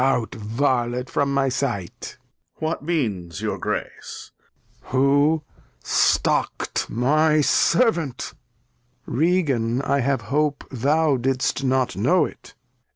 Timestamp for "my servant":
6.89-8.33